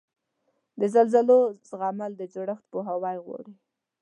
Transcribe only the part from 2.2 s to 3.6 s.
جوړښت پوهاوی غواړي.